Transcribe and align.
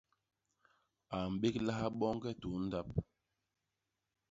A 1.15 1.17
mbéglaha 1.33 1.87
boñge 1.99 2.31
tuñ 2.41 2.55
ndap. 2.65 2.87